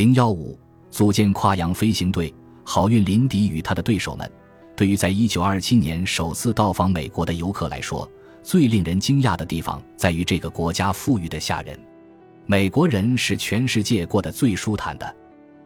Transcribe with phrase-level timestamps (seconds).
[0.00, 0.58] 零幺五
[0.90, 4.32] 组建跨洋飞行队，好运林迪与他的对手们。
[4.74, 8.10] 对于在一九二七年首次到访美国的游客来说，
[8.42, 11.78] 最令人惊讶的地方在于这个国家富裕的吓人。
[12.46, 15.14] 美国人是全世界过得最舒坦的。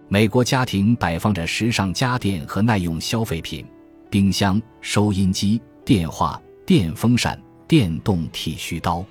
[0.09, 3.64] 美国家庭摆放着时尚家电和耐用消费品，
[4.11, 9.05] 冰箱、收音机、电话、电风扇、电动剃须刀，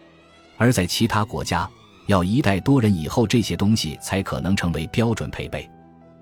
[0.58, 1.66] 而在其他国家。
[2.08, 5.70] 要一代多人以后，这些东西才可能成为标准配备。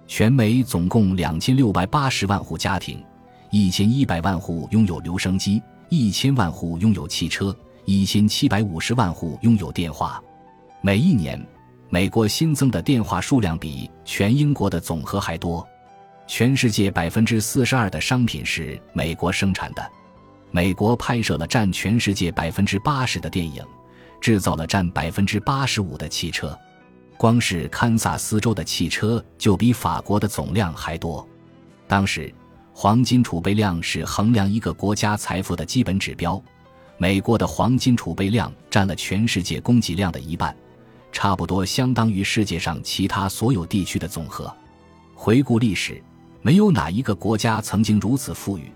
[0.08, 3.04] 全美总共两千六百八十万户家庭，
[3.50, 7.56] 一千一百万户拥有留声机，一千万户拥有汽车，
[7.86, 10.22] 一千七百五十万户拥有电话。
[10.82, 11.40] 每一年，
[11.90, 15.66] 美国新增的电话数量比全英国的总和还多。
[16.28, 19.92] 全世界百分之四十二的商品是美国生产的。
[20.52, 23.64] 美国拍摄了占全世界百分之八十的电影。
[24.22, 26.58] 制造了占百分之八十五的汽车，
[27.18, 31.28] 光是堪萨斯州的汽车就比法国的总量还多。
[31.88, 32.34] 当时，
[32.72, 36.42] 黄金储备量是衡量一个国家财富的基本指标。
[36.98, 40.56] 美国的黄金储备量占了全世界供给量的一半，
[41.12, 44.56] 差不多相当于世界上其他所有地区的总和。
[45.16, 46.02] 回顾历史，
[46.44, 48.72] 没有哪一个国家曾经如此富裕，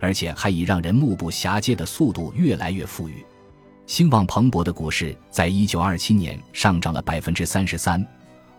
[0.00, 3.24] 而且还以让人目不暇接的速度越来越富裕。
[3.90, 8.06] 兴旺蓬勃的股市在一九二七年上涨了百分之三十三，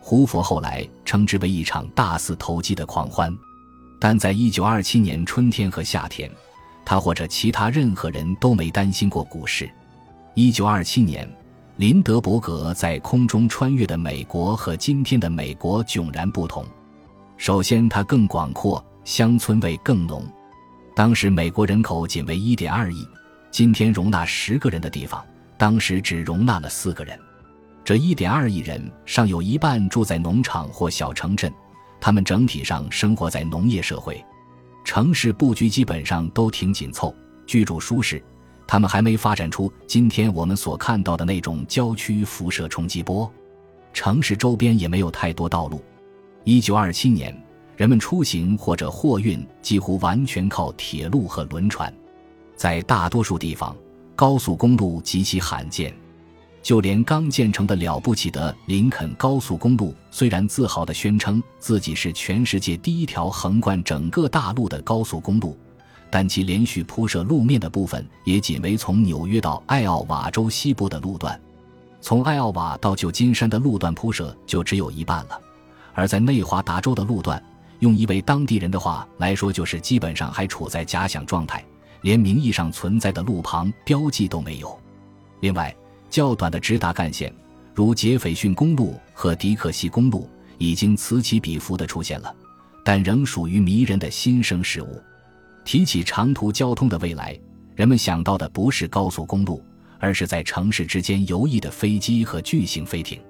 [0.02, 3.34] 胡佛后来称之为一场大肆投机的狂欢。
[3.98, 6.30] 但在一九二七年春天和夏天，
[6.84, 9.72] 他或者其他任何人都没担心过股市。
[10.34, 11.26] 一九二七年，
[11.78, 16.66] 林德伯格在空中穿越的美国和今天的美国迥然不同。
[17.38, 20.28] 首先，它更广阔，乡村味更浓。
[20.94, 23.08] 当时美国人口仅为一点二亿。
[23.52, 25.24] 今天容纳十个人的地方，
[25.58, 27.20] 当时只容纳了四个人。
[27.84, 31.54] 这一点二亿人尚有一半住在农场或小城镇，
[32.00, 34.24] 他们整体上生活在农业社会。
[34.86, 37.14] 城市布局基本上都挺紧凑，
[37.46, 38.24] 居住舒适。
[38.66, 43.30] 他们还没发展出今天我们所看到的那种郊区辐射冲击波。
[43.94, 45.84] 城市周边也没有太多道路。
[46.46, 47.38] 一九二七年，
[47.76, 51.94] 人们出行或者货运几乎完全靠铁路和轮船。
[52.62, 53.76] 在大多数地方，
[54.16, 55.92] 高速公路极其罕见。
[56.62, 65.58] 就连刚建成的了不起的林肯高速公路，虽然自豪地宣称自己是全世界第一条横贯整个大陆的高速公路，
[66.12, 71.42] 但其连续铺设路面的部分也仅为从纽约到艾奥瓦州西部的路段。
[72.00, 75.42] 从艾奥瓦到旧金山的路段铺设就只有一半了。
[75.96, 77.44] 而在内华达州的路段，
[77.80, 81.66] 用一位当地人的话来说，就是基本上还处在假想状态。
[82.02, 84.80] 连名义上存在的路旁标记都没有。
[85.40, 85.76] 另外，
[86.10, 87.34] 较短的直达干线，
[87.74, 92.36] 如杰斐逊公路和迪克西公路，已经此起彼伏地出现了，
[92.84, 95.02] 但仍属于迷人的新生事物。
[95.64, 97.40] 提起长途交通的未来，
[97.76, 99.64] 人们想到的不是高速公路，
[100.00, 103.22] 而是在城市之间游弋的飞机和巨型飞艇。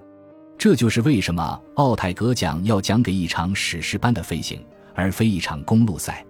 [0.58, 4.64] 这就是为什么奥泰格奖要讲给一场史诗般的飞行，
[4.96, 6.26] 而非一场公路赛。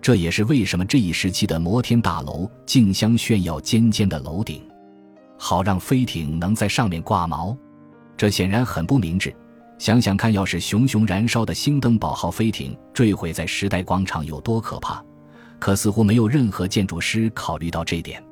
[0.00, 4.62] 这也是为什么这一时期的摩天大楼竞相炫耀尖尖的楼顶，
[5.36, 7.56] 好让飞艇能在上面挂锚。
[8.16, 9.34] 这显然很不明智。
[9.78, 15.00] 想想看，要是熊熊燃烧的星登堡号飞艇坠毁在时代广场，有多可怕？
[15.60, 18.22] 可似乎没有任何建筑师考虑到这点。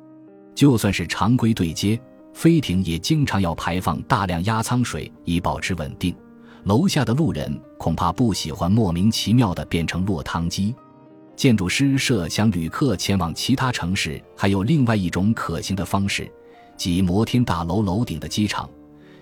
[0.55, 1.99] 就算是常规对接，
[2.33, 6.13] 飞艇也经常要排放大量压舱水以保持稳定。
[6.63, 10.75] 楼下的路人恐怕不喜欢莫名其妙的变成落汤鸡。
[11.37, 16.27] 建筑师设想，旅客前往其他城市还有另外一种可行的方式，
[16.75, 18.67] 即摩天大楼楼顶的机场，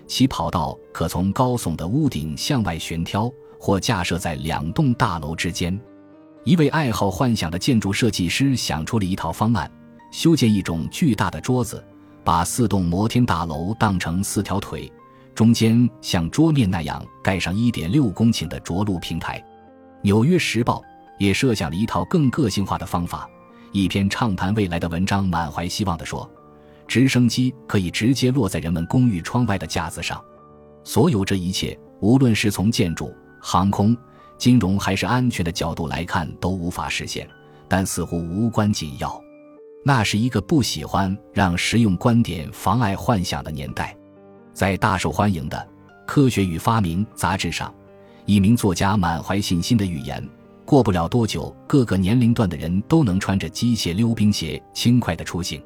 [0.06, 5.78] 其跑道可从高耸的屋顶向外悬挑，或架设在两栋大楼之间。
[6.42, 9.70] 一位爱好幻想的建筑设计师想出了一套方案：
[10.10, 11.84] 修建一种巨大的桌子，
[12.24, 14.90] 把四栋摩天大楼当成四条腿，
[15.34, 19.38] 中间像桌面那样盖上一点六公顷的着陆平台。
[20.00, 20.80] 《纽约时报》。
[21.18, 23.28] 也设想了一套更个性化的方法。
[23.72, 26.28] 一篇畅谈未来的文章满怀希望地说
[26.88, 30.22] ：“直升机可以直接落在人们公寓窗外的架子上。”
[30.84, 33.96] 所有这一切，无论是从建筑、航空、
[34.38, 37.28] 金融还是安全的角度来看，都无法实现，
[37.68, 39.20] 但似乎无关紧要。
[39.84, 43.96] 那是一个不喜欢让实用观点妨碍幻想的年代。
[44.52, 45.58] 在大受欢迎的
[46.06, 47.72] 《科学与发明》杂志上，
[48.24, 50.26] 一名作家满怀信心的预言。
[50.66, 55.62] 过不了多久，各个年龄段的人都能穿着机械溜冰鞋轻快地出行。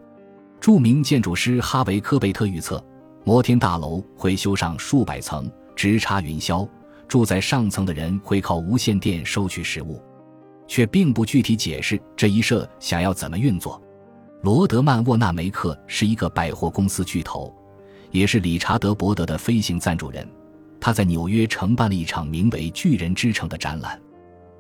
[0.61, 2.85] 著名建筑师哈维·科贝特预测，
[3.25, 6.69] 摩天大楼会修上数百层，直插云霄，
[7.09, 9.99] 住在上层的人会靠无线电收取食物，
[10.69, 13.81] 却并不具体解释这一社想要怎么运作。
[14.43, 17.51] 罗德曼沃纳梅克是一个百货公司巨头，
[18.11, 20.29] 也是理查德伯德的飞行赞助人。
[20.79, 23.99] 他在纽约承办了一场名为“巨人之城”的展览。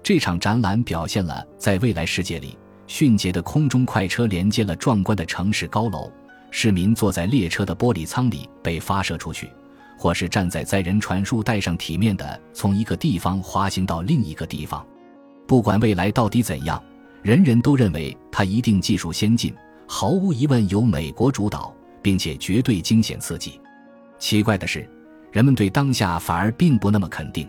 [0.02, 2.56] 这场展览表现了在未来世界里，
[2.86, 6.10] 迅捷的空中快车连接了壮观的城市高楼，
[6.50, 9.50] 市民坐在列车的玻璃舱里被发射出去，
[9.98, 14.84] 或是站在载人传输带上，体面的从一个地方滑行到另一个地方。
[15.46, 16.82] 不管未来到底怎样，
[17.22, 19.54] 人人都认为它一定技术先进。
[19.86, 23.60] 毫无疑问由美国主导，并且绝对惊险刺激。
[24.18, 24.88] 奇怪的是，
[25.32, 27.48] 人们对当下反而并不那么肯定。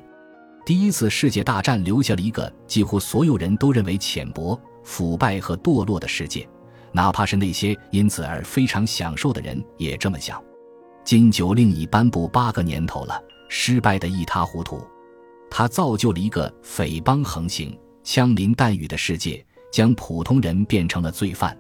[0.64, 6.48] 第一次世界大战留下了一个几乎所有人都认为浅薄、腐败和堕落的世界，
[6.92, 10.42] 哪怕是那些因此而非常享受的人也这么想。
[11.04, 13.20] 禁酒令已颁布八个年头了，
[13.50, 14.86] 失败的一塌糊涂。
[15.50, 21.58] 它造就了一个匪帮横行、枪林弹雨的世界，将普通人变成了罪犯。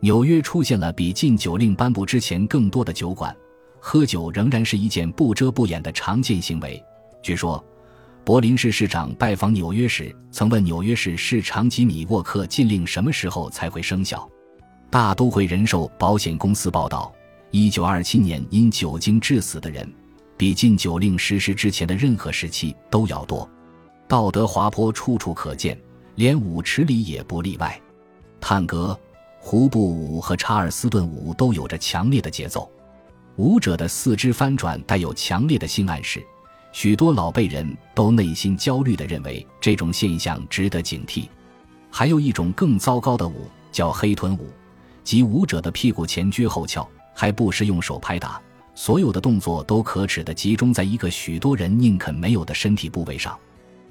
[0.00, 3.34] 纽约出现了比禁酒令颁布之前更多的酒馆，
[3.78, 6.82] 喝酒仍然是一件不遮不掩的常见行为。
[7.22, 7.64] 据说，
[8.24, 14.28] 柏林市市长拜访纽约时，曾问纽约市市长吉米沃克禁令什么时候才会生效。
[14.88, 17.12] 大都会人寿保险公司报道，
[17.50, 19.92] 一九二七年因酒精致死的人，
[20.36, 23.48] 比禁酒令实施之前的任何时期都要多。
[24.06, 25.76] 道德滑坡处处可见，
[26.14, 27.80] 连舞池里也不例外。
[28.40, 28.98] 探戈。
[29.44, 32.70] 胡布舞和查尔斯顿舞都有着强烈的节奏，
[33.34, 36.24] 舞者的四肢翻转带有强烈的性暗示，
[36.72, 41.28] 许多老辈人都内心焦虑地认为这种现象值得警惕。
[41.90, 44.48] 还有一种更糟糕的舞叫黑臀舞，
[45.04, 48.40] 即舞者的屁股前撅后翘，还不时用手拍打，
[48.74, 53.38] 所有的动作都可耻地集中在一个许多人宁肯没有的身体部位上，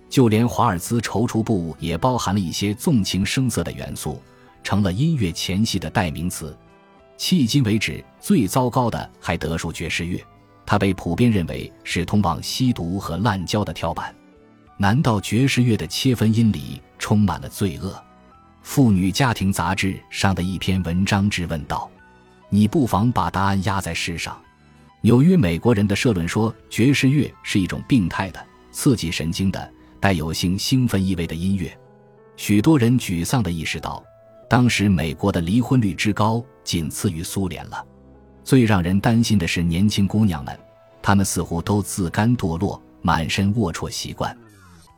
[0.10, 4.22] 就连华尔兹踌躇步也包含了一些纵情声色的元素。
[4.64, 6.56] 成了音乐前戏的代名词。
[7.18, 10.24] 迄今为止，最糟糕的还得数爵士乐，
[10.66, 14.16] 它被普遍认为是通往吸毒和滥交的跳板。
[14.78, 18.02] 难道爵士乐的切分音里充满了罪恶？
[18.62, 21.90] 妇女家庭杂志上的一篇文章质问道
[22.50, 24.40] ：“你不妨把答案压在世上。”
[25.02, 31.76] 纽约美国人的社论说，爵士乐是一种病态的、刺激神经的、带有性兴奋意味的音乐。
[32.38, 34.04] 许多人沮丧地意识到。
[34.50, 37.86] 当时美国的离婚率之高，仅次于苏联了。
[38.52, 40.60] 最让人担心的是年轻姑娘们，
[41.02, 44.38] 她们似乎都自甘堕落，满身龌龊习惯。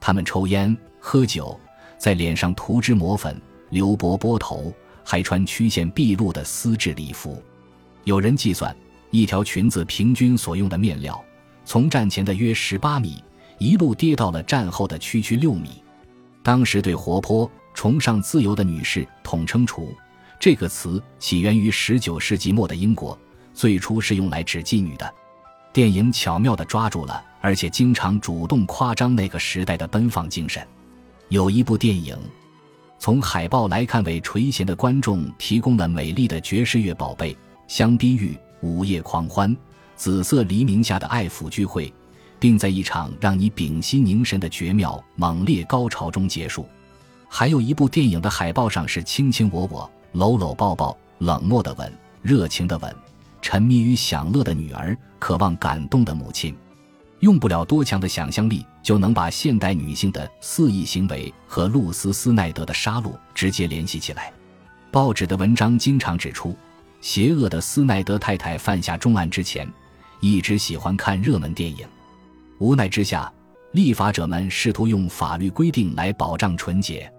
[0.01, 1.55] 她们抽烟、喝酒，
[2.00, 3.39] 在脸上涂脂抹粉，
[3.69, 4.73] 留波波头，
[5.03, 7.39] 还穿曲线毕露的丝质礼服。
[8.05, 8.75] 有人计算，
[9.11, 11.23] 一条裙子平均所用的面料，
[11.63, 13.23] 从战前的约十八米，
[13.59, 15.83] 一路跌到了战后的区区六米。
[16.41, 17.47] 当时对活泼。
[17.75, 19.95] 崇尚自由的女士统称“厨”，
[20.41, 23.15] 这个词起源于19世纪末的英国，
[23.53, 25.13] 最初是用来指妓女的。
[25.71, 30.65] 电影巧妙地抓住了，而且经常主动夸张那个时代的奔放精神。
[31.29, 32.17] 有一部电影，
[33.00, 37.35] 从海报来看，为垂涎的观众提供了美丽的爵士乐宝贝、
[37.67, 39.55] 香槟浴、午夜狂欢、
[39.95, 41.91] 紫色黎明下的爱抚聚会，
[42.39, 46.67] 并在一场让你屏息凝神的绝妙猛烈高潮中结束。
[47.27, 51.91] 还有一部电影的海报上是卿卿我我、搂搂抱抱、冷漠的吻、
[52.22, 52.95] 热情的吻、
[53.43, 56.55] 沉迷于享乐的女儿、渴望感动的母亲，
[57.19, 64.31] 用不了多强的想象力就能把现代女性的肆意行为和露丝·斯奈德的杀戮直接联系起来。
[64.89, 66.55] 报纸的文章经常指出，
[67.01, 69.69] 邪恶的斯奈德太太犯下重案之前，
[70.21, 71.85] 一直喜欢看热门电影。
[72.59, 73.29] 无奈之下，
[73.73, 77.12] 立法者们试图用法律规定来保障纯洁。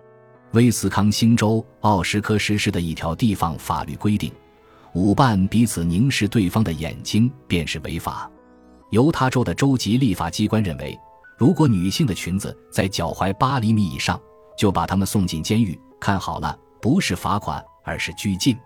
[0.52, 4.32] 威斯康星州奥什科实施的一条地方法律规定，
[4.94, 8.30] 舞伴彼此凝视对方的眼睛便是违法。
[8.90, 10.96] 犹他州的州级立法机关认为，
[11.36, 14.20] 如果女性的裙子在脚踝八厘米以上，
[14.56, 15.78] 就把她们送进监狱。
[16.00, 18.56] 看好了，不是罚款，而是拘禁。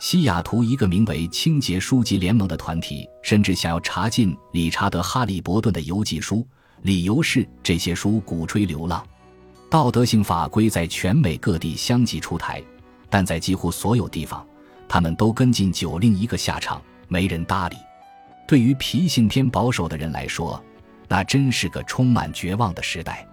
[0.00, 6.44] 西雅图一个名为“清洁书籍联盟”的团体，甚至想要查禁理查德·哈利伯顿的游记书，
[6.82, 9.06] 理由是这些书鼓吹流浪。
[9.68, 12.60] 道德性法规在全美各地相继出台，
[13.08, 14.44] 但在几乎所有地方，
[14.92, 17.76] 他们都跟进酒令一个下场，没人搭理。
[18.44, 20.60] 对于脾性偏保守的人来说，
[21.06, 23.24] 那真是个充满绝望的时代。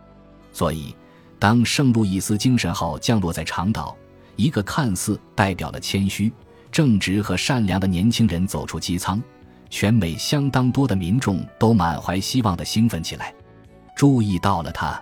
[0.54, 0.96] 所以，
[1.40, 3.98] 当圣路易斯精神号降落在长岛，
[4.36, 6.32] 一个看似代表了谦虚、
[6.72, 9.20] 正直和善良的年轻人走出机舱，
[9.68, 13.34] 全美相当多的民众都满怀希望地兴奋起来。
[13.96, 15.02] 注意到了他。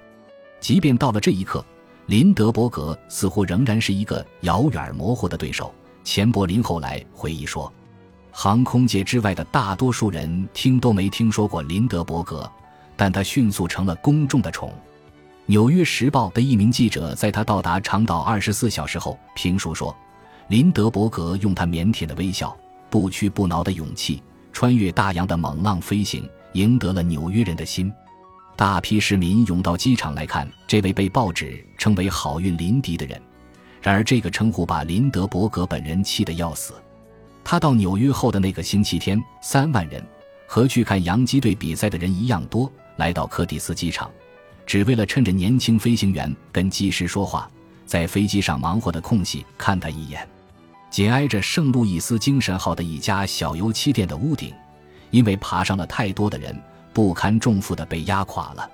[0.62, 1.66] 即便到了这一刻，
[2.06, 5.76] 林德伯格似乎仍然是一个遥远模糊的对手。
[6.06, 7.72] 钱伯林后来回忆说
[8.32, 12.50] ：“航空界之外的大多数人听都没听说过林德伯格，
[12.96, 14.70] 但他迅速成了公众的宠。”
[15.48, 19.94] 《纽约时报》的一名记者在他到达长岛二十四小时后评述说
[20.48, 22.56] ：“林德伯格用他腼腆的微笑、
[22.90, 24.22] 不屈不挠的勇气、
[24.54, 27.92] 穿越大洋的猛浪飞行，赢得了纽约人的心。
[28.56, 33.20] 大批市民涌到机场来看这位被报纸称为‘好运林迪’的人。”
[33.86, 36.74] 然而，这个称呼把林德伯格本人气得要死。
[37.44, 40.04] 他到纽约后的那个星期天，三万人
[40.48, 44.10] 和去看洋基队比赛的人一样多，来到柯蒂斯机场，
[44.66, 47.48] 只为了趁着年轻飞行员跟机师说话，
[47.86, 50.28] 在飞机上忙活的空隙看他一眼。
[50.90, 54.52] 紧挨着圣路易斯精神号的一家小油漆店的屋顶，
[55.12, 56.60] 因为爬上了太多的人，
[56.92, 58.68] 不堪重负的被压垮了。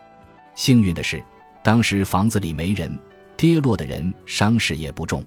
[0.55, 1.21] 幸运的是，
[1.61, 2.97] 当时房子里没人。
[3.41, 5.25] 跌落的人伤势也不重。